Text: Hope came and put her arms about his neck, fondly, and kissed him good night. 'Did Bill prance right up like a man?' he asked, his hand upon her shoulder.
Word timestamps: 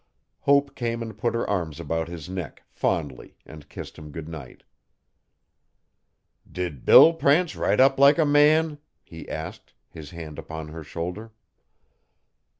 Hope 0.39 0.73
came 0.73 1.03
and 1.03 1.15
put 1.15 1.35
her 1.35 1.47
arms 1.47 1.79
about 1.79 2.07
his 2.07 2.27
neck, 2.27 2.63
fondly, 2.71 3.37
and 3.45 3.69
kissed 3.69 3.99
him 3.99 4.09
good 4.09 4.27
night. 4.27 4.63
'Did 6.51 6.85
Bill 6.85 7.13
prance 7.13 7.55
right 7.55 7.79
up 7.79 7.99
like 7.99 8.17
a 8.17 8.25
man?' 8.25 8.79
he 9.03 9.29
asked, 9.29 9.75
his 9.91 10.09
hand 10.09 10.39
upon 10.39 10.69
her 10.69 10.83
shoulder. 10.83 11.33